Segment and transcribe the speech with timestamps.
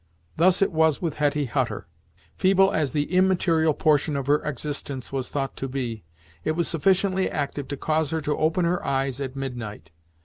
[0.35, 1.85] Thus it was with Hetty Hutter.
[2.33, 6.05] Feeble as the immaterial portion of her existence was thought to be,
[6.43, 9.91] it was sufficiently active to cause her to open her eyes at midnight.